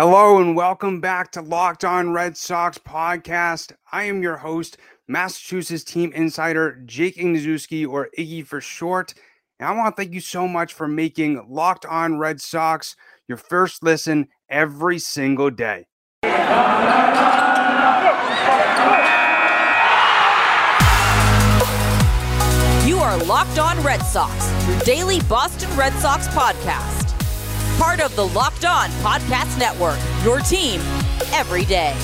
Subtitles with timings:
[0.00, 3.72] Hello and welcome back to Locked On Red Sox podcast.
[3.90, 4.76] I am your host,
[5.08, 9.12] Massachusetts team insider Jake Ignazuski, or Iggy for short.
[9.58, 12.94] And I want to thank you so much for making Locked On Red Sox
[13.26, 15.86] your first listen every single day.
[16.22, 16.28] You
[23.00, 26.97] are Locked On Red Sox, your daily Boston Red Sox podcast
[27.78, 29.98] part of the Locked On Podcast Network.
[30.24, 30.80] Your team
[31.32, 31.94] every day.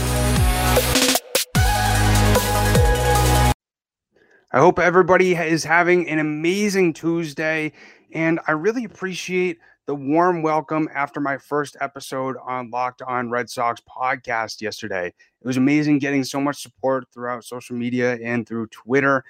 [4.52, 7.72] I hope everybody is having an amazing Tuesday,
[8.12, 13.50] and I really appreciate the warm welcome after my first episode on Locked On Red
[13.50, 15.08] Sox podcast yesterday.
[15.08, 19.24] It was amazing getting so much support throughout social media and through Twitter.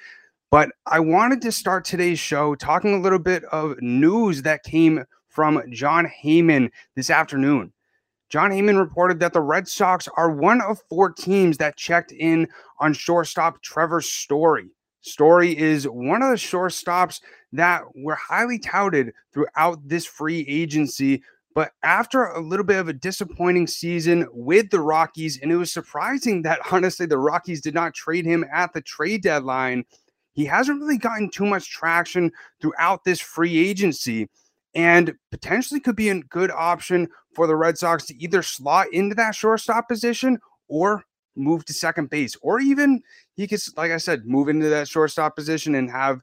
[0.50, 5.06] But I wanted to start today's show talking a little bit of news that came
[5.34, 7.72] from Jon Heyman this afternoon.
[8.30, 12.48] Jon Heyman reported that the Red Sox are one of four teams that checked in
[12.80, 14.70] on shortstop Trevor Story.
[15.02, 17.20] Story is one of the shortstops
[17.52, 21.22] that were highly touted throughout this free agency.
[21.54, 25.72] But after a little bit of a disappointing season with the Rockies, and it was
[25.72, 29.84] surprising that honestly the Rockies did not trade him at the trade deadline,
[30.32, 34.28] he hasn't really gotten too much traction throughout this free agency
[34.74, 39.14] and potentially could be a good option for the Red Sox to either slot into
[39.14, 41.04] that shortstop position or
[41.36, 43.02] move to second base, or even
[43.34, 46.20] he could, like I said, move into that shortstop position and have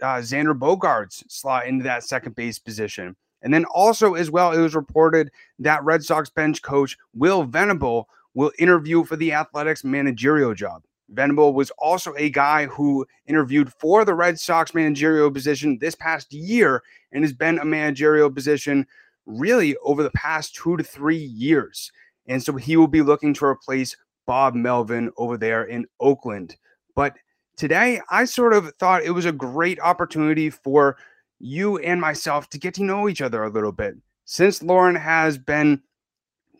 [0.00, 3.16] uh, Xander Bogaerts slot into that second base position.
[3.42, 8.08] And then also, as well, it was reported that Red Sox bench coach Will Venable
[8.34, 10.84] will interview for the Athletics managerial job.
[11.12, 16.32] Venable was also a guy who interviewed for the Red Sox managerial position this past
[16.32, 16.82] year
[17.12, 18.86] and has been a managerial position
[19.26, 21.92] really over the past two to three years.
[22.26, 23.96] And so he will be looking to replace
[24.26, 26.56] Bob Melvin over there in Oakland.
[26.94, 27.16] But
[27.56, 30.96] today, I sort of thought it was a great opportunity for
[31.38, 33.94] you and myself to get to know each other a little bit.
[34.24, 35.82] Since Lauren has been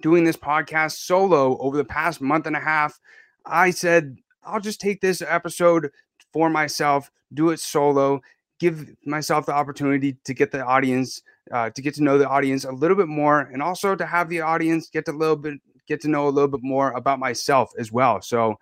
[0.02, 2.98] doing this podcast solo over the past month and a half,
[3.46, 5.90] I said I'll just take this episode
[6.32, 8.20] for myself, do it solo,
[8.58, 12.64] give myself the opportunity to get the audience, uh, to get to know the audience
[12.64, 15.60] a little bit more, and also to have the audience get to a little bit
[15.88, 18.22] get to know a little bit more about myself as well.
[18.22, 18.56] So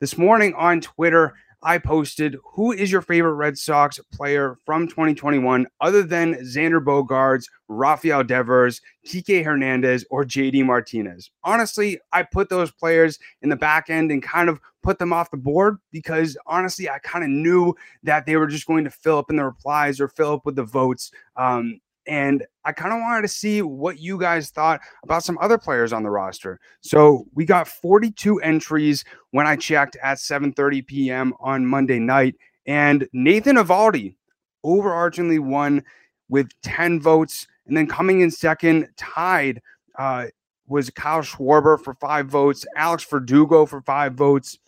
[0.00, 5.66] this morning on Twitter, I posted, Who is your favorite Red Sox player from 2021
[5.80, 11.30] other than Xander Bogaerts, Rafael Devers, Kike Hernandez, or JD Martinez?
[11.44, 15.30] Honestly, I put those players in the back end and kind of put them off
[15.30, 19.18] the board because honestly, I kind of knew that they were just going to fill
[19.18, 21.10] up in the replies or fill up with the votes.
[21.36, 25.58] Um, and I kind of wanted to see what you guys thought about some other
[25.58, 26.58] players on the roster.
[26.80, 31.32] So we got 42 entries when I checked at 7:30 p.m.
[31.40, 32.34] on Monday night,
[32.66, 34.16] and Nathan Eovaldi
[34.64, 35.82] overarchingly won
[36.28, 39.60] with 10 votes, and then coming in second, tied,
[39.98, 40.26] uh,
[40.66, 44.58] was Kyle Schwarber for five votes, Alex Verdugo for five votes.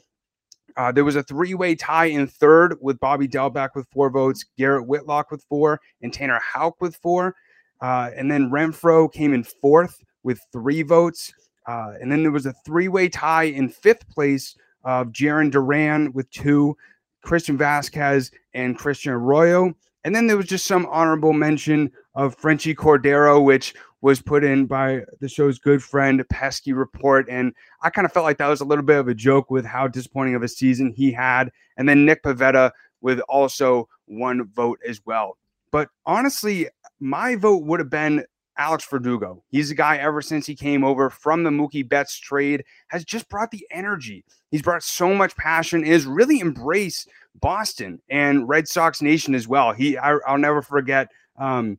[0.77, 4.87] Uh, there was a three-way tie in third with Bobby Dalbec with four votes, Garrett
[4.87, 7.35] Whitlock with four, and Tanner Houck with four.
[7.81, 11.33] Uh, and then Renfroe came in fourth with three votes.
[11.67, 16.31] Uh, and then there was a three-way tie in fifth place of Jarren Duran with
[16.31, 16.77] two,
[17.23, 19.75] Christian Vazquez, and Christian Arroyo.
[20.05, 23.75] And then there was just some honorable mention of Franchy Cordero, which
[24.05, 28.25] was put in by the show's good friend Pesky Report, and I kind of felt
[28.25, 30.93] like that was a little bit of a joke with how disappointing of a season
[30.95, 31.51] he had.
[31.79, 32.71] And then Nick Pivetta
[33.01, 35.39] with also one vote as well.
[35.71, 36.69] But honestly,
[37.01, 38.27] my vote would have been
[38.59, 39.43] Alex Verdugo.
[39.49, 43.31] He's a guy ever since he came over from the Mookie Betts trade has just
[43.31, 44.23] brought the energy.
[44.51, 45.83] He's brought so much passion.
[45.83, 47.09] Is really embraced
[47.41, 49.73] Boston and Red Sox Nation as well.
[49.73, 51.79] He I, will never forget um,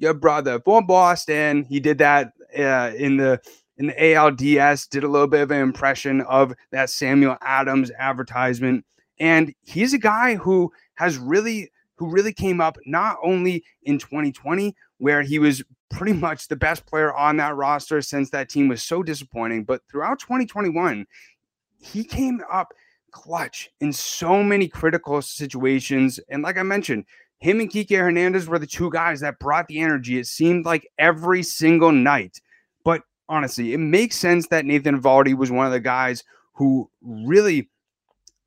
[0.00, 1.64] your brother from Boston.
[1.64, 3.40] He did that uh, in the
[3.76, 4.88] in the ALDS.
[4.88, 8.84] Did a little bit of an impression of that Samuel Adams advertisement,
[9.20, 14.74] and he's a guy who has really who really came up not only in 2020
[14.98, 18.82] where he was pretty much the best player on that roster since that team was
[18.82, 21.06] so disappointing, but throughout 2021
[21.78, 22.72] he came up
[23.10, 26.20] clutch in so many critical situations.
[26.28, 27.04] And like I mentioned,
[27.40, 30.18] him and Kike Hernandez were the two guys that brought the energy.
[30.18, 32.40] It seemed like every single night.
[32.84, 36.22] But honestly, it makes sense that Nathan Eovaldi was one of the guys
[36.52, 37.70] who really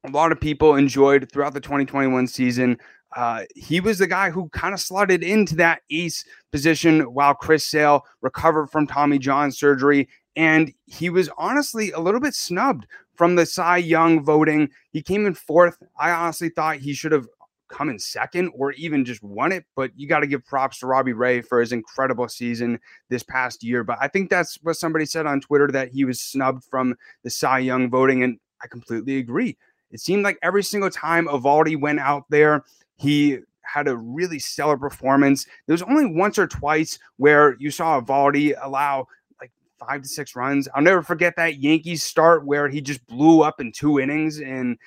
[0.05, 2.77] a lot of people enjoyed throughout the 2021 season.
[3.15, 7.65] Uh, he was the guy who kind of slotted into that ace position while Chris
[7.65, 13.35] Sale recovered from Tommy John surgery And he was honestly a little bit snubbed from
[13.35, 14.69] the Cy Young voting.
[14.91, 15.81] He came in fourth.
[15.97, 17.27] I honestly thought he should have
[17.73, 19.65] come in second or even just won it.
[19.75, 22.79] But you got to give props to Robbie Ray for his incredible season
[23.09, 23.83] this past year.
[23.83, 27.29] But I think that's what somebody said on Twitter that he was snubbed from the
[27.29, 28.23] Cy Young voting.
[28.23, 29.57] And I completely agree.
[29.91, 32.63] It seemed like every single time Eovaldi went out there,
[32.97, 35.45] he had a really stellar performance.
[35.67, 39.07] There was only once or twice where you saw Eovaldi allow
[39.39, 40.67] like five to six runs.
[40.75, 44.77] I'll never forget that Yankees start where he just blew up in two innings and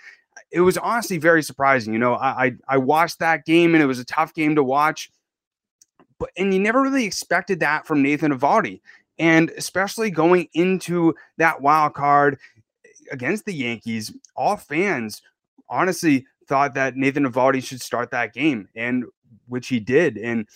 [0.50, 1.92] it was honestly very surprising.
[1.92, 4.62] You know, I, I, I watched that game and it was a tough game to
[4.62, 5.10] watch,
[6.18, 8.80] but and you never really expected that from Nathan Eovaldi,
[9.18, 12.38] and especially going into that wild card
[13.10, 15.22] against the Yankees, all fans
[15.68, 19.04] honestly thought that Nathan Eovaldi should start that game, and
[19.48, 20.46] which he did, and.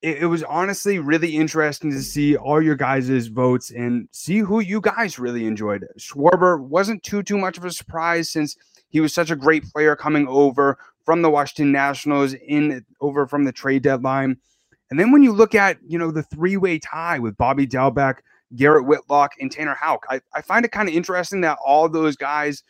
[0.00, 4.60] It, it was honestly really interesting to see all your guys' votes and see who
[4.60, 5.84] you guys really enjoyed.
[5.98, 8.56] Schwarber wasn't too too much of a surprise since
[8.88, 13.44] he was such a great player coming over from the Washington Nationals in over from
[13.44, 14.36] the trade deadline.
[14.90, 18.18] And then when you look at, you know, the three-way tie with Bobby Dalbec,
[18.56, 22.16] Garrett Whitlock, and Tanner Houck, I, I find it kind of interesting that all those
[22.16, 22.62] guys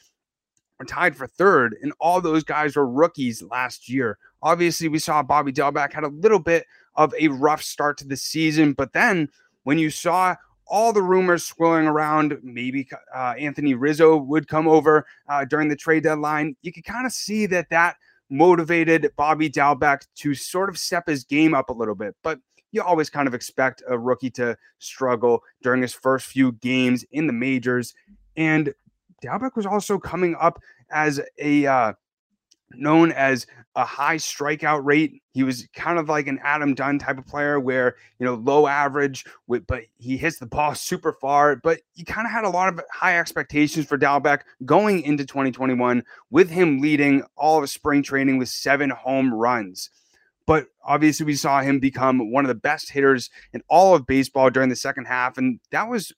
[0.81, 4.19] are tied for third, and all those guys were rookies last year.
[4.43, 8.17] Obviously, we saw Bobby Dalbec had a little bit of a rough start to the
[8.17, 9.29] season, but then
[9.65, 10.37] when you saw
[10.69, 12.39] all the rumors swirling around.
[12.43, 16.57] Maybe uh, Anthony Rizzo would come over uh, during the trade deadline.
[16.63, 17.97] You could kind of see that that
[18.31, 22.15] motivated Bobby Dalbec to sort of step his game up a little bit.
[22.23, 22.39] But
[22.73, 27.27] you always kind of expect a rookie to struggle during his first few games in
[27.27, 27.95] the majors.
[28.37, 28.75] And
[29.25, 30.61] Dalbec was also coming up
[30.91, 31.93] as a uh,
[32.73, 35.23] known as a high strikeout rate.
[35.33, 38.67] He was kind of like an Adam Dunn type of player where, you know, low
[38.67, 41.57] average, with, but he hits the ball super far.
[41.57, 46.03] But you kind of had a lot of high expectations for Dalbec going into 2021
[46.31, 49.91] with him leading all of spring training with seven home runs.
[50.47, 54.51] But obviously, we saw him become one of the best hitters in all of baseball
[54.51, 55.37] during the second half.
[55.37, 56.13] And that was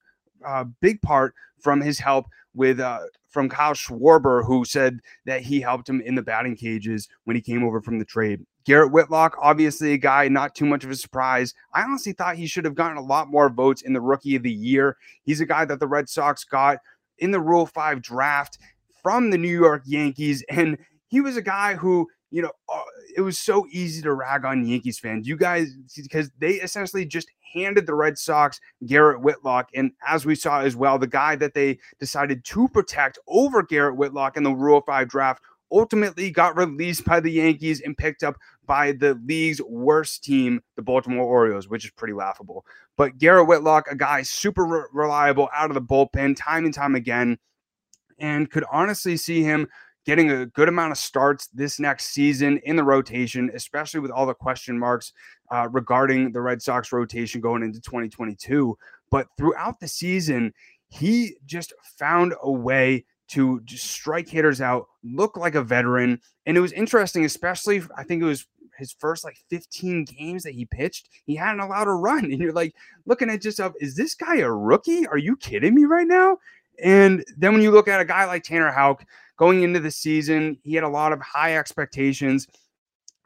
[0.47, 5.61] a big part from his help with uh, from Kyle Schwarber, who said that he
[5.61, 8.45] helped him in the batting cages when he came over from the trade.
[8.65, 11.55] Garrett Whitlock, obviously a guy, not too much of a surprise.
[11.75, 14.43] I honestly thought he should have gotten a lot more votes in the rookie of
[14.43, 14.97] the year.
[15.23, 16.79] He's a guy that the Red Sox got
[17.19, 18.59] in the Rule 5 draft
[19.03, 20.45] from the New York Yankees.
[20.51, 20.77] And
[21.09, 22.83] he was a guy who, you know, uh,
[23.17, 25.27] it was so easy to rag on Yankees fans.
[25.27, 29.71] You guys, because they essentially just handed the Red Sox Garrett Whitlock.
[29.75, 33.97] And as we saw as well, the guy that they decided to protect over Garrett
[33.97, 35.43] Whitlock in the Rule 5 draft
[35.73, 38.37] ultimately got released by the Yankees and picked up
[38.67, 42.65] by the league's worst team, the Baltimore Orioles, which is pretty laughable.
[42.97, 46.95] But Garrett Whitlock, a guy super re- reliable out of the bullpen time and time
[46.95, 47.39] again,
[48.19, 49.69] and could honestly see him
[50.11, 54.27] getting a good amount of starts this next season in the rotation, especially with all
[54.27, 55.13] the question marks
[55.53, 58.77] uh, regarding the Red Sox rotation going into 2022.
[59.13, 60.53] But throughout the season,
[60.89, 66.21] he just found a way to just strike hitters out, look like a veteran.
[66.45, 70.55] And it was interesting, especially, I think it was his first like 15 games that
[70.55, 72.25] he pitched, he hadn't allowed a run.
[72.33, 72.75] And you're like
[73.07, 75.07] looking at yourself, is this guy a rookie?
[75.07, 76.39] Are you kidding me right now?
[76.83, 79.05] And then when you look at a guy like Tanner Houck,
[79.37, 82.47] going into the season, he had a lot of high expectations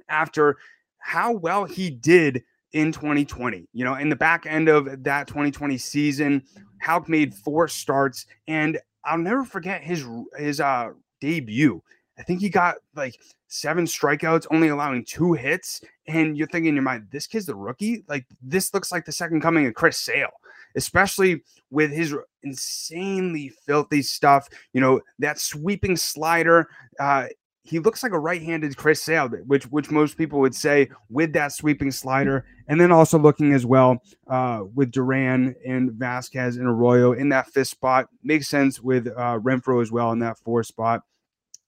[0.08, 0.56] after
[0.98, 2.42] how well he did
[2.72, 3.68] in 2020.
[3.72, 6.42] You know, in the back end of that 2020 season,
[6.78, 10.06] Houck made four starts, and I'll never forget his
[10.38, 11.82] his uh debut.
[12.18, 13.18] I think he got like
[13.48, 15.82] seven strikeouts, only allowing two hits.
[16.06, 18.04] And you're thinking in your mind, this kid's the rookie.
[18.08, 20.30] Like this looks like the second coming of Chris Sale
[20.76, 24.48] especially with his insanely filthy stuff.
[24.72, 26.68] You know, that sweeping slider.
[26.98, 27.26] Uh,
[27.66, 31.50] he looks like a right-handed Chris Sale, which which most people would say with that
[31.50, 37.12] sweeping slider, and then also looking as well uh, with Duran and Vazquez and Arroyo
[37.12, 41.02] in that fifth spot makes sense with uh, Renfroe as well in that fourth spot.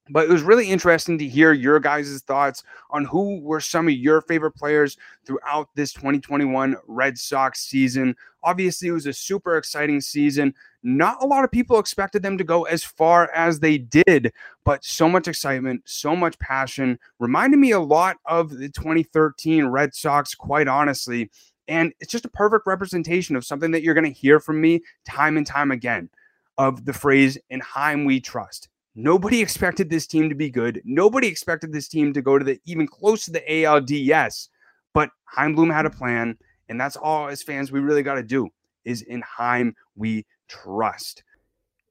[0.08, 3.94] But it was really interesting to hear your guys' thoughts on who were some of
[3.94, 8.14] your favorite players throughout this 2021 Red Sox season.
[8.44, 10.54] Obviously, it was a super exciting season.
[10.84, 14.32] Not a lot of people expected them to go as far as they did,
[14.64, 16.98] but so much excitement, so much passion.
[17.18, 21.30] Reminded me a lot of the 2013 Red Sox, quite honestly.
[21.66, 24.82] And it's just a perfect representation of something that you're going to hear from me
[25.04, 26.10] time and time again
[26.58, 28.68] of the phrase, in Chaim we trust.
[28.98, 30.80] Nobody expected this team to be good.
[30.86, 34.48] Nobody expected this team to go to the even close to the ALDS.
[34.94, 36.38] But Chaim Bloom had a plan,
[36.70, 38.48] and that's all as fans we really got to do
[38.86, 41.22] is in Chaim we trust.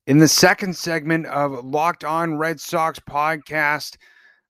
[0.08, 3.98] In the second segment of Locked On Red Sox podcast,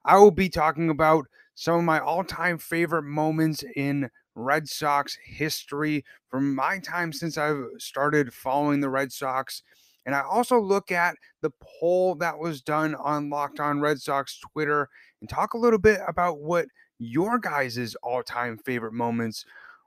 [0.05, 5.17] I will be talking about some of my all time favorite moments in Red Sox
[5.25, 9.61] history from my time since I've started following the Red Sox.
[10.05, 14.39] And I also look at the poll that was done on Locked On Red Sox
[14.39, 16.67] Twitter and talk a little bit about what
[16.99, 19.45] your guys' all time favorite moments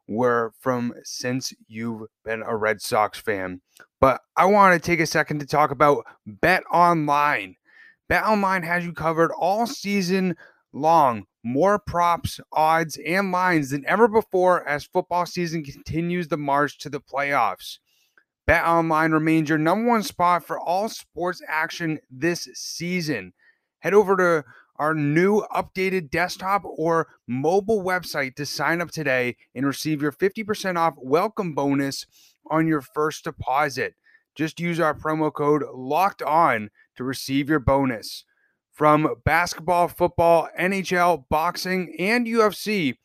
[0.09, 3.61] were from since you've been a Red Sox fan.
[4.01, 7.57] But I want to take a second to talk about Bet Online.
[8.09, 10.35] Bet Online has you covered all season
[10.73, 11.27] long.
[11.45, 16.91] More props, odds, and lines than ever before as football season continues the march to
[16.91, 17.79] the playoffs.
[18.49, 23.35] Bet Online remains your number one spot for all sports action this season.
[23.81, 24.43] Head over to
[24.77, 30.79] our new updated desktop or mobile website to sign up today and receive your 50%
[30.79, 32.07] off welcome bonus
[32.51, 33.97] on your first deposit.
[34.35, 38.25] Just use our promo code locked on to receive your bonus.
[38.73, 42.97] From basketball, football, NHL, boxing, and UFC,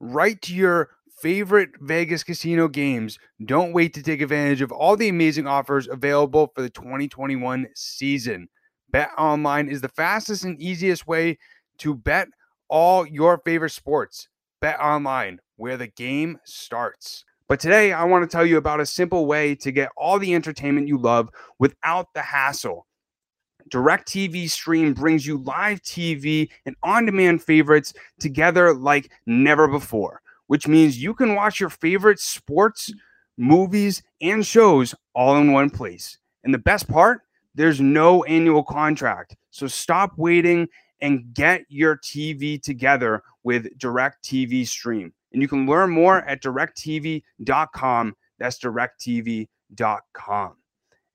[0.00, 0.90] right to your
[1.20, 3.18] favorite Vegas casino games.
[3.44, 8.48] Don't wait to take advantage of all the amazing offers available for the 2021 season.
[8.90, 11.38] Bet online is the fastest and easiest way
[11.78, 12.28] to bet
[12.68, 14.28] all your favorite sports.
[14.60, 17.24] Bet online, where the game starts.
[17.48, 20.34] But today, I want to tell you about a simple way to get all the
[20.34, 22.86] entertainment you love without the hassle.
[23.70, 30.68] DirecTV Stream brings you live TV and on demand favorites together like never before, which
[30.68, 32.92] means you can watch your favorite sports,
[33.36, 36.18] movies, and shows all in one place.
[36.44, 37.22] And the best part,
[37.54, 39.36] there's no annual contract.
[39.50, 40.68] So stop waiting
[41.00, 45.12] and get your TV together with DirecTV Stream.
[45.32, 48.16] And you can learn more at directv.com.
[48.38, 50.56] That's directv.com.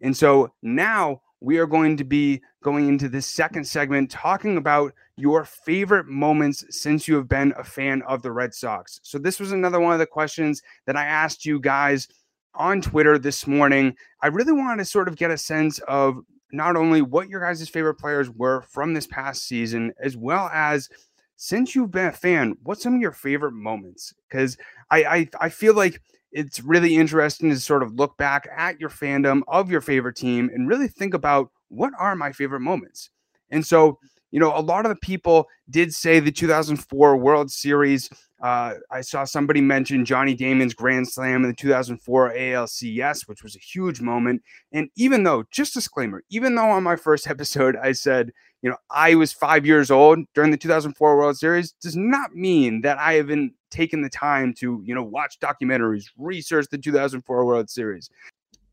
[0.02, 4.94] And so now we are going to be going into this second segment talking about
[5.18, 9.00] your favorite moments since you have been a fan of the Red Sox.
[9.04, 12.08] So, this was another one of the questions that I asked you guys
[12.54, 13.96] on Twitter this morning.
[14.22, 16.20] I really wanted to sort of get a sense of
[16.52, 20.90] not only what your guys' favorite players were from this past season, as well as
[21.38, 24.14] since you've been a fan, what's some of your favorite moments?
[24.30, 24.58] Because
[24.92, 28.90] I, I I feel like it's really interesting to sort of look back at your
[28.90, 33.10] fandom of your favorite team and really think about what are my favorite moments.
[33.50, 34.00] And so,
[34.32, 38.10] you know, a lot of the people did say the 2004 World Series
[38.42, 43.56] uh, I saw somebody mention Johnny Damon's Grand Slam in the 2004 ALCS, which was
[43.56, 44.42] a huge moment.
[44.72, 48.78] And even though, just disclaimer, even though on my first episode I said, you know,
[48.90, 53.14] I was five years old during the 2004 World Series, does not mean that I
[53.14, 58.10] haven't taken the time to, you know, watch documentaries, research the 2004 World Series.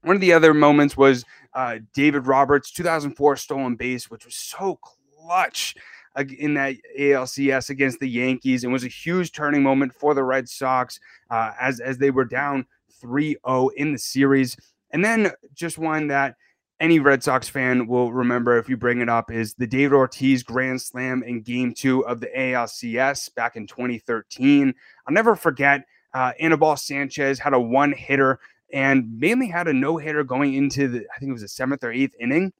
[0.03, 4.79] One of the other moments was uh, David Roberts' 2004 stolen base, which was so
[4.83, 5.75] clutch
[6.39, 10.49] in that ALCS against the Yankees and was a huge turning moment for the Red
[10.49, 10.99] Sox
[11.31, 12.67] uh, as as they were down
[13.03, 14.57] 3-0 in the series.
[14.91, 16.37] And then just one that
[16.81, 20.43] any Red Sox fan will remember if you bring it up is the David Ortiz
[20.43, 24.75] Grand Slam in Game Two of the ALCS back in 2013.
[25.07, 25.85] I'll never forget.
[26.15, 28.41] Uh, Anibal Sanchez had a one hitter
[28.73, 31.85] and mainly had a no hitter going into the I think it was the seventh
[31.85, 32.53] or eighth inning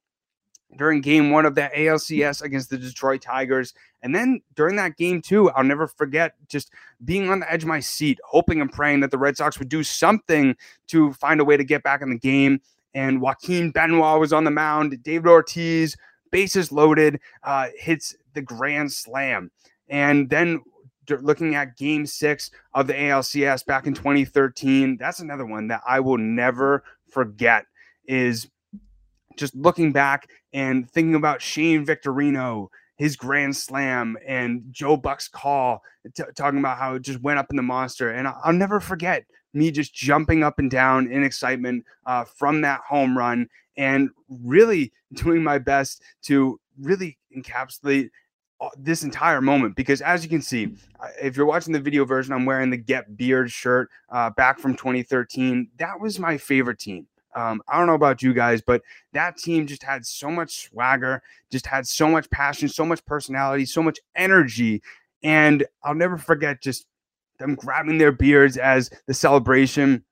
[0.77, 3.73] during game one of that ALCS against the Detroit Tigers.
[4.03, 6.71] And then during that game, too, I'll never forget just
[7.05, 9.69] being on the edge of my seat, hoping and praying that the Red Sox would
[9.69, 10.57] do something
[10.89, 12.61] to find a way to get back in the game.
[12.95, 15.03] And Joaquin Benoit was on the mound.
[15.03, 15.97] David Ortiz,
[16.31, 19.51] bases loaded, uh, hits the grand slam.
[19.89, 20.61] And then
[21.21, 26.01] looking at game six of the ALCS back in 2013, that's another one that I
[26.01, 27.65] will never forget
[28.07, 28.49] is
[29.37, 35.83] just looking back and thinking about Shane Victorino, his grand slam, and Joe Buck's call,
[36.15, 38.11] t- talking about how it just went up in the monster.
[38.11, 42.61] And I'll, I'll never forget me just jumping up and down in excitement uh, from
[42.61, 48.11] that home run and really doing my best to really encapsulate
[48.61, 50.75] uh, this entire moment because as you can see
[51.23, 54.75] if you're watching the video version i'm wearing the get beard shirt uh, back from
[54.75, 59.37] 2013 that was my favorite team um, I don't know about you guys, but that
[59.37, 63.83] team just had so much swagger, just had so much passion, so much personality, so
[63.83, 64.83] much energy.
[65.23, 66.87] And I'll never forget just
[67.39, 70.05] them grabbing their beards as the celebration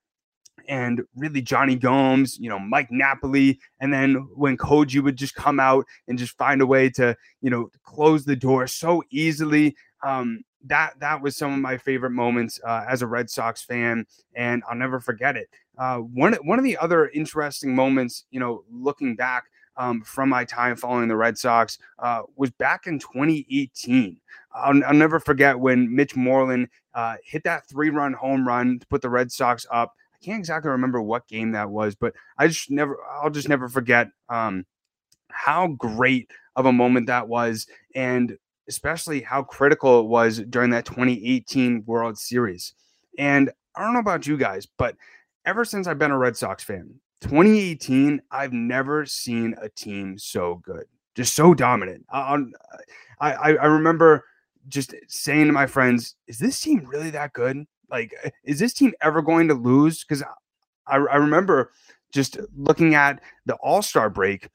[0.69, 3.61] and really Jonny Gomes, you know, Mike Napoli.
[3.81, 7.51] And then when Koji would just come out and just find a way to, you
[7.51, 9.77] know, close the door so easily.
[10.03, 14.05] Um, that that was some of my favorite moments uh, as a Red Sox fan,
[14.35, 15.49] and I'll never forget it.
[15.79, 19.45] uh, one one of the other interesting moments, you know, looking back
[19.77, 24.21] um, from my time following the Red Sox uh, was back in 2018.
[24.57, 28.87] I'll, I'll never forget when Mitch Moreland uh, hit that three run home run to
[28.87, 29.95] put the Red Sox up.
[30.15, 33.69] I can't exactly remember what game that was, but I just never, I'll just never
[33.69, 34.65] forget um,
[35.31, 37.67] how great of a moment that was.
[37.95, 38.37] And
[38.69, 42.75] especially how critical it was during that 2018 World Series.
[43.19, 44.97] And I don't know about you guys, but
[45.45, 50.61] ever since I've been a Red Sox fan, 2018, I've never seen a team so
[50.65, 50.85] good,
[51.15, 52.05] just so dominant.
[52.11, 52.39] I,
[53.21, 54.25] I, I remember
[54.69, 57.67] just saying to my friends, "Is this team really that good?
[57.91, 60.23] Like, eh, is this team ever going to lose?" Because
[60.87, 61.73] I, I remember
[62.13, 64.49] just looking at the All Star break,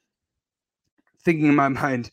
[1.24, 2.12] thinking in my mind,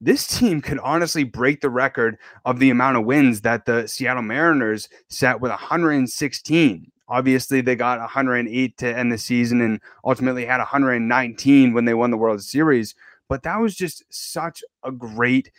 [0.00, 4.22] this team could honestly break the record of the amount of wins that the Seattle
[4.22, 6.92] Mariners set with 116.
[7.08, 12.10] Obviously, they got 108 to end the season and ultimately had 119 when they won
[12.10, 12.94] the World Series.
[13.28, 15.50] But that was just such a great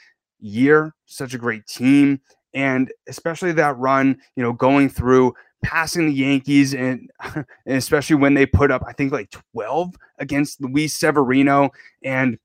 [0.41, 2.19] year, such a great team.
[2.53, 5.33] And especially that run, you know, going through
[5.63, 10.62] passing the Yankees and, and especially when they put up, I think like 12 against
[10.62, 11.69] Luis Severino
[12.03, 12.38] and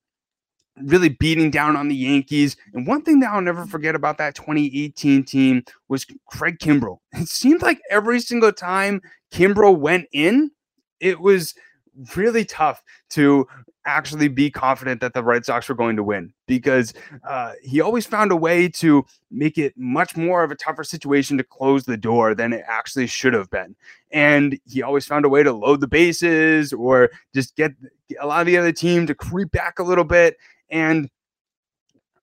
[0.83, 2.57] really beating down on the Yankees.
[2.75, 6.99] And one thing that I'll never forget about that 2018 team was Craig Kimbrel.
[7.15, 9.01] It seemed like every single time
[9.33, 10.51] Kimbrel went in,
[11.01, 11.55] it was
[12.15, 13.47] really tough to
[13.87, 16.93] actually be confident that the Red Sox were going to win because
[17.27, 21.39] uh, he always found a way to make it much more of a tougher situation
[21.39, 23.77] to close the door than it actually should have been.
[24.11, 27.73] And he always found a way to load the bases or just get
[28.21, 30.37] allow the other team to creep back a little bit.
[30.69, 31.09] And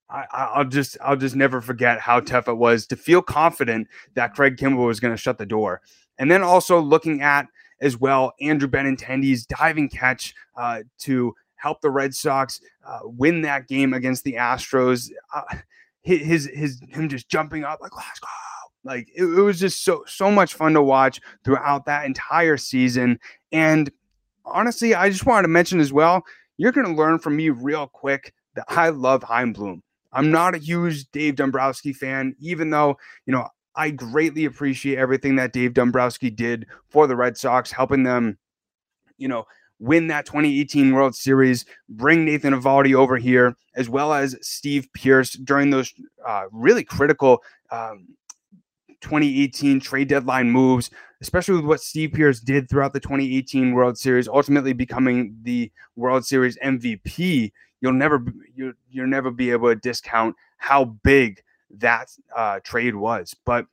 [0.09, 4.35] I, will just I'll just never forget how tough it was to feel confident that
[4.35, 5.81] Craig Kimbrel was going to shut the door.
[6.19, 7.47] And then also looking at
[7.81, 13.67] as well Andrew Benintendi's diving catch uh, to help the Red Sox uh, win that
[13.67, 15.09] game against the Astros.
[15.33, 15.41] Uh,
[16.01, 17.99] his his him just jumping up like go.
[18.83, 23.17] Like it, it was just so so much fun to watch throughout that entire season.
[23.53, 23.89] And
[24.45, 26.23] honestly, I just wanted to mention as well
[26.57, 29.81] you're going to learn from me real quick that I love Chaim Bloom.
[30.11, 35.35] I'm not a huge Dave Dombrowski fan, even though, you know, I greatly appreciate everything
[35.37, 38.37] that Dave Dombrowski did for the Red Sox, helping them,
[39.17, 39.45] you know,
[39.79, 45.33] win that 2018 World Series, bring Nathan Eovaldi over here, as well as Steve Pearce
[45.33, 45.93] during those
[46.25, 48.07] uh, really critical um,
[49.01, 50.89] 2018 trade deadline moves,
[51.21, 56.25] especially with what Steve Pearce did throughout the 2018 World Series, ultimately becoming the World
[56.25, 57.51] Series MVP.
[57.81, 58.23] You'll never
[58.55, 63.35] you you'll never be able to discount how big that uh, trade was.
[63.45, 63.65] But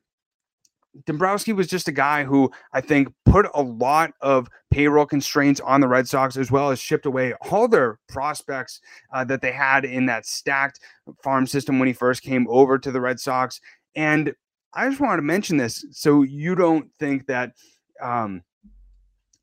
[1.05, 5.79] Dombrowski was just a guy who I think put a lot of payroll constraints on
[5.79, 8.81] the Red Sox, as well as shipped away all their prospects
[9.13, 10.81] uh, that they had in that stacked
[11.23, 13.61] farm system when he first came over to the Red Sox.
[13.95, 14.33] And
[14.73, 17.53] I just wanted to mention this so you don't think that
[18.01, 18.43] um,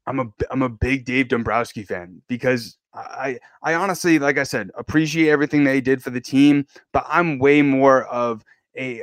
[0.07, 4.71] I'm a I'm a big Dave Dombrowski fan because I I honestly, like I said,
[4.77, 8.45] appreciate everything they did for the team, but I'm way more of
[8.77, 9.03] a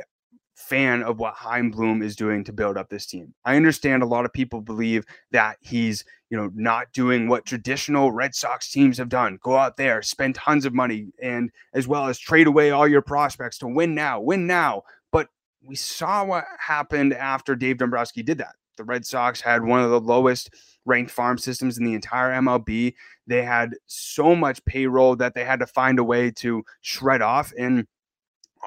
[0.56, 3.34] fan of what Chaim Bloom is doing to build up this team.
[3.44, 8.10] I understand a lot of people believe that he's, you know, not doing what traditional
[8.10, 9.38] Red Sox teams have done.
[9.42, 13.02] Go out there, spend tons of money and as well as trade away all your
[13.02, 15.28] prospects to win now, win now But
[15.62, 18.54] we saw what happened after Dave Dombrowski did that.
[18.78, 20.50] The Red Sox had one of the lowest
[20.86, 22.94] ranked farm systems in the entire MLB.
[23.26, 27.52] They had so much payroll that they had to find a way to shred off.
[27.58, 27.86] And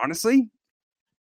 [0.02, 0.50] honestly,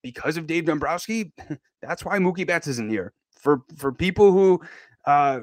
[0.01, 1.31] because of Dave Dombrowski,
[1.81, 3.13] that's why Mookie Betts isn't here.
[3.39, 4.61] For for people who
[5.05, 5.41] uh,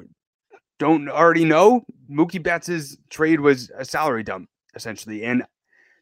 [0.79, 5.43] don't already know, Mookie Betts' trade was a salary dump essentially, and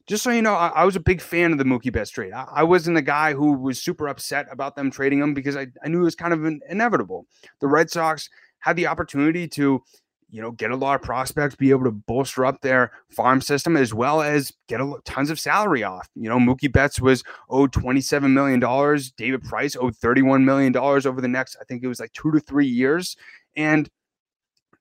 [0.07, 2.31] just so you know, I, I, was a big fan of the Mookie Betts trade.
[2.31, 5.67] I, I, wasn't a guy who was super upset about them trading him because I,
[5.83, 7.25] I knew it was kind of inevitable.
[7.59, 9.81] The Red Sox had the opportunity to,
[10.29, 13.77] you know, get a lot of prospects, be able to bolster up their farm system
[13.77, 16.09] as well as get a, tons of salary off.
[16.15, 18.59] You know, Mookie Betts was owed $27 million.
[19.17, 22.39] David Price owed $31 million over the next, I think it was like two to
[22.39, 23.15] three years.
[23.55, 23.89] And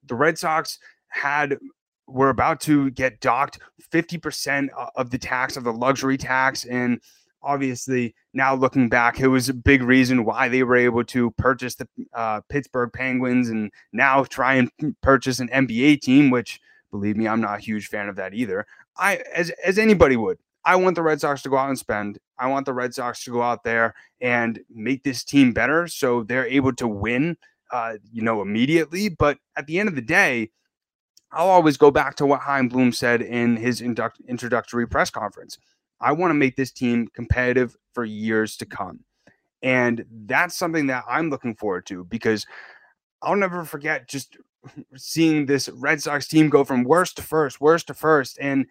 [0.07, 0.79] the Red Sox
[1.09, 1.59] had
[2.07, 3.59] we're about to get docked
[3.93, 7.01] 50% of the tax of the luxury tax and
[7.45, 11.75] obviously now looking back it was a big reason why they were able to purchase
[11.75, 14.71] the uh, pittsburgh penguins and now try and
[15.03, 18.67] purchase an nba team which believe me i'm not a huge fan of that either
[18.97, 22.19] i as, as anybody would i want the red sox to go out and spend
[22.39, 26.23] i want the red sox to go out there and make this team better so
[26.23, 27.37] they're able to win
[27.75, 29.09] uh, you know, immediately.
[29.09, 30.51] But at the end of the day,
[31.33, 35.59] I'll always go back to what Chaim Bloom said in his induct- introductory press conference.
[36.01, 39.01] I want to make this team competitive for years to come.
[39.63, 42.47] And that's something that I'm looking forward to because
[43.23, 44.37] I'll never forget just
[44.97, 48.39] seeing this Red Sox team go from worst to first, worst to first.
[48.41, 48.67] And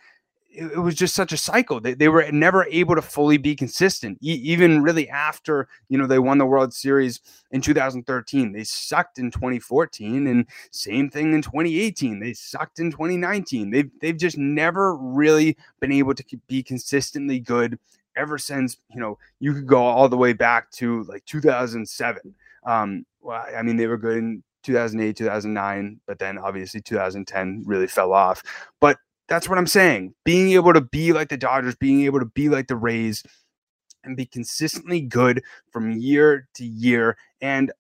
[0.53, 1.79] it, it was just such a cycle.
[1.79, 6.07] They, they were never able to fully be consistent, e- even really after you know
[6.07, 7.19] they won the World Series
[7.51, 8.51] in 2013.
[8.51, 12.19] They sucked in 2014, and same thing in 2018.
[12.19, 13.71] They sucked in 2019.
[13.71, 17.79] They've they've just never really been able to be consistently good
[18.15, 22.35] ever since you know you could go all the way back to like 2007.
[22.65, 27.87] Um, well, I mean they were good in 2008, 2009, but then obviously 2010 really
[27.87, 28.41] fell off.
[28.79, 30.13] But that's what I'm saying.
[30.25, 33.23] Being able to be like the Dodgers, being able to be like the Rays,
[34.03, 37.71] and be consistently good from year to year, and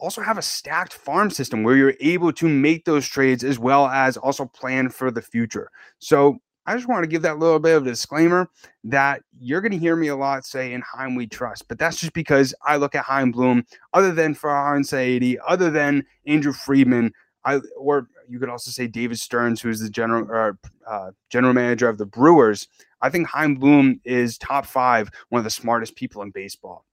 [0.00, 3.86] also have a stacked farm system where you're able to make those trades as well
[3.86, 5.70] as also plan for the future.
[5.98, 8.50] So I just want to give that little bit of disclaimer
[8.84, 11.98] that you're going to hear me a lot say in Chaim we trust, but that's
[11.98, 17.12] just because I look at Chaim Bloom, other than Farhan Zaidi, other than Andrew Friedman,
[17.48, 20.56] I or you could also say David Stearns, who's the general
[20.86, 22.68] uh, general manager of the Brewers.
[23.00, 26.84] I think Chaim Bloom is top five, one of the smartest people in baseball.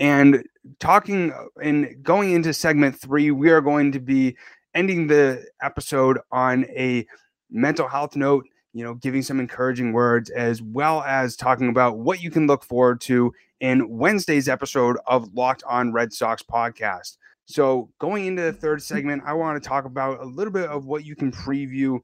[0.00, 0.42] And
[0.80, 4.36] talking uh, and going into segment three, we are going to be
[4.74, 7.06] ending the episode on a
[7.48, 12.22] mental health note, you know, giving some encouraging words, as well as talking about what
[12.22, 17.18] you can look forward to in Wednesday's episode of Locked On Red Sox podcast.
[17.46, 20.86] So, going into the third segment, I want to talk about a little bit of
[20.86, 22.00] what you can preview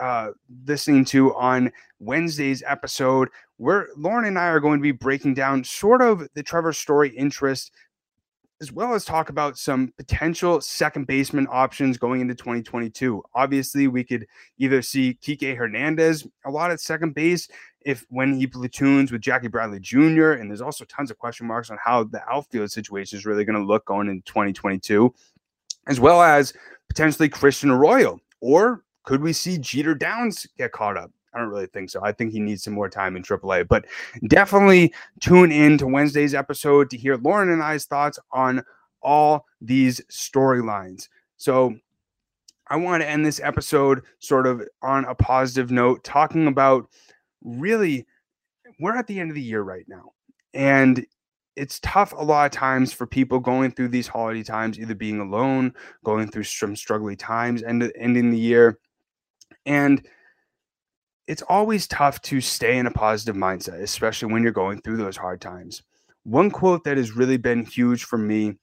[0.00, 0.30] uh,
[0.66, 5.64] listening to on Wednesday's episode, where Lauren and I are going to be breaking down
[5.64, 7.72] sort of the Trevor Story interest,
[8.60, 13.22] as well as talk about some potential second baseman options going into 2022.
[13.34, 14.26] Obviously, we could
[14.58, 17.48] either see Kike Hernandez a lot at second base,
[17.88, 20.32] if when he platoons with Jackie Bradley Jr.
[20.32, 23.58] And there's also tons of question marks on how the outfield situation is really going
[23.58, 25.14] to look going in 2022,
[25.86, 26.52] as well as
[26.90, 28.20] potentially Christian Arroyo.
[28.42, 31.10] Or could we see Jeter Downs get caught up?
[31.32, 32.00] I don't really think so.
[32.02, 33.86] I think he needs some more time in AAA, but
[34.26, 38.62] definitely tune in to Wednesday's episode to hear Lauren and I's thoughts on
[39.00, 41.08] all these storylines.
[41.38, 41.74] So
[42.66, 46.90] I want to end this episode sort of on a positive note, talking about
[47.42, 48.06] really,
[48.80, 50.12] we're at the end of the year right now.
[50.54, 51.04] And
[51.56, 55.20] it's tough a lot of times for people going through these holiday times, either being
[55.20, 55.74] alone,
[56.04, 58.78] going through some struggling times, and ending the year.
[59.66, 60.06] And
[61.26, 65.16] it's always tough to stay in a positive mindset, especially when you're going through those
[65.16, 65.82] hard times.
[66.22, 68.54] One quote that has really been huge for me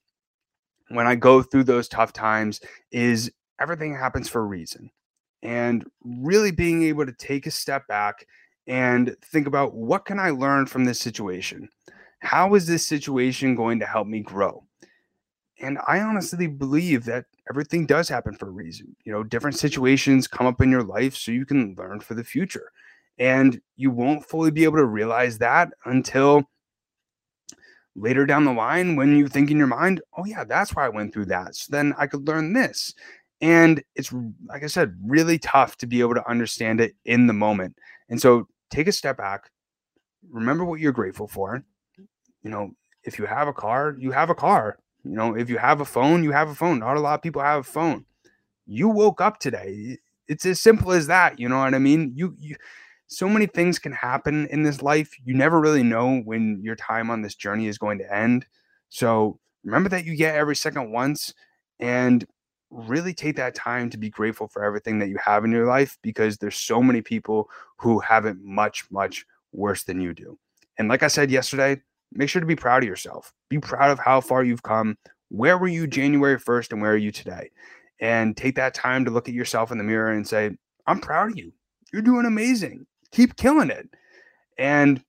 [0.88, 2.60] when I go through those tough times
[2.90, 4.90] is everything happens for a reason.
[5.42, 8.26] And really being able to take a step back
[8.66, 11.68] and think about what can I learn from this situation?
[12.20, 14.64] How is this situation going to help me grow?
[15.60, 18.94] And I honestly believe that everything does happen for a reason.
[19.04, 22.24] You know, different situations come up in your life so you can learn for the
[22.24, 22.72] future.
[23.18, 26.44] And you won't fully be able to realize that until
[27.94, 30.90] later down the line when you think in your mind, oh, yeah, that's why I
[30.90, 31.54] went through that.
[31.56, 32.92] So then I could learn this.
[33.40, 34.12] And it's,
[34.46, 37.78] like I said, really tough to be able to understand it in the moment.
[38.10, 39.50] And so take a step back,
[40.30, 41.64] remember what you're grateful for.
[42.42, 42.70] You know,
[43.04, 44.78] if you have a car, you have a car.
[45.04, 46.80] You know, if you have a phone, you have a phone.
[46.80, 48.04] Not a lot of people have a phone.
[48.66, 49.98] You woke up today.
[50.28, 51.38] It's as simple as that.
[51.38, 52.12] You know what I mean?
[52.16, 52.56] You, you,
[53.06, 55.12] so many things can happen in this life.
[55.24, 58.46] You never really know when your time on this journey is going to end.
[58.88, 61.32] So remember that you get every second once
[61.78, 62.26] and
[62.70, 65.98] really take that time to be grateful for everything that you have in your life
[66.02, 70.38] because there's so many people who have it much, much worse than you do.
[70.78, 71.80] And like I said yesterday,
[72.12, 73.32] make sure to be proud of yourself.
[73.48, 74.96] Be proud of how far you've come.
[75.28, 77.50] Where were you January 1st and where are you today?
[78.00, 81.30] And take that time to look at yourself in the mirror and say, I'm proud
[81.30, 81.52] of you.
[81.92, 82.86] You're doing amazing.
[83.12, 83.88] Keep killing it.
[84.58, 85.02] And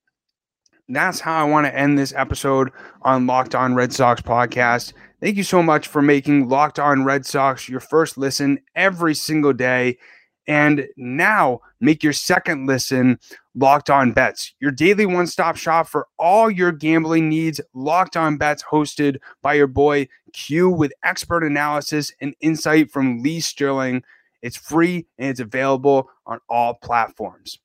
[0.89, 4.93] that's how I want to end this episode on Locked On Red Sox podcast.
[5.19, 9.53] Thank you so much for making Locked On Red Sox your first listen every single
[9.53, 9.97] day.
[10.45, 13.19] And now make your second listen
[13.56, 17.60] Locked On Bets, your daily one stop shop for all your gambling needs.
[17.73, 23.39] Locked On Bets, hosted by your boy Q with expert analysis and insight from Lee
[23.39, 24.03] Sterling.
[24.43, 27.58] It's free and it's available on all platforms.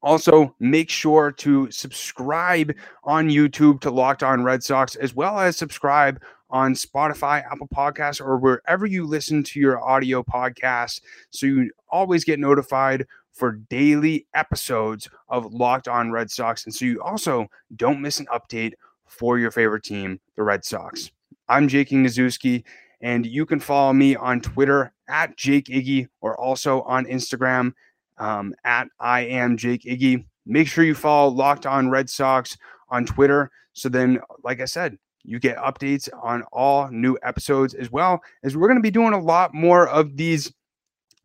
[0.00, 5.56] Also, make sure to subscribe on YouTube to Locked On Red Sox, as well as
[5.56, 6.20] subscribe
[6.52, 12.24] on Spotify, Apple Podcasts, or wherever you listen to your audio podcasts so you always
[12.24, 16.66] get notified for daily episodes of Locked On Red Sox.
[16.66, 18.74] And so you also don't miss an update
[19.06, 21.10] for your favorite team, the Red Sox.
[21.48, 22.62] I'm Jake Nazuski,
[23.00, 27.72] and you can follow me on Twitter at Jake Iggy or also on Instagram
[28.18, 30.24] um, at I am Jake Iggy.
[30.44, 32.58] Make sure you follow Locked On Red Sox
[32.90, 33.50] on Twitter.
[33.72, 38.56] So then, like I said, you get updates on all new episodes as well as
[38.56, 40.52] we're going to be doing a lot more of these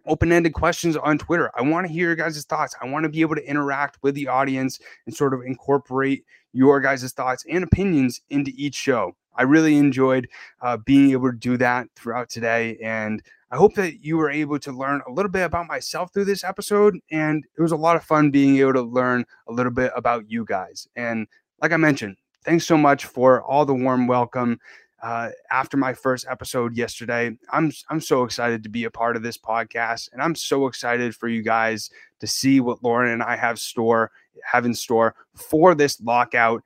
[0.05, 1.51] open-ended questions on Twitter.
[1.55, 2.75] I want to hear your guys' thoughts.
[2.81, 6.79] I want to be able to interact with the audience and sort of incorporate your
[6.79, 9.15] guys' thoughts and opinions into each show.
[9.35, 10.27] I really enjoyed
[10.61, 12.77] uh, being able to do that throughout today.
[12.81, 16.25] And I hope that you were able to learn a little bit about myself through
[16.25, 16.97] this episode.
[17.11, 20.29] And it was a lot of fun being able to learn a little bit about
[20.29, 20.87] you guys.
[20.95, 21.27] And
[21.61, 24.57] like I mentioned, thanks so much for all the warm welcome
[25.03, 27.37] uh, after my first episode yesterday.
[27.51, 31.13] I'm I'm so excited to be a part of this podcast, and I'm so excited
[31.13, 31.89] for you guys
[32.21, 34.11] to see what Lauren and I have store
[34.45, 36.63] have in store for this lockout.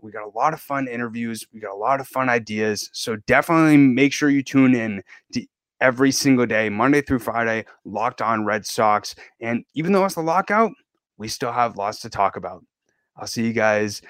[0.00, 1.46] We got a lot of fun interviews.
[1.52, 2.88] We got a lot of fun ideas.
[2.94, 5.02] So definitely make sure you tune in
[5.34, 5.44] to
[5.82, 9.14] every single day, Monday through Friday, locked on Red Sox.
[9.38, 10.72] And even though it's the lockout,
[11.18, 12.64] we still have lots to talk about.
[13.18, 14.00] I'll see you guys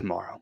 [0.00, 0.40] tomorrow.